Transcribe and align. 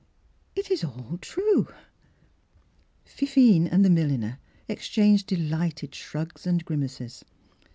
'* 0.29 0.55
It 0.59 0.71
is 0.71 0.83
all 0.83 1.19
true." 1.21 1.67
Fifine 3.05 3.67
and 3.67 3.85
the 3.85 3.89
milliner 3.91 4.39
ex 4.67 4.87
changed 4.87 5.27
delighted 5.27 5.93
shrugs 5.93 6.47
and 6.47 6.65
grimaces. 6.65 7.23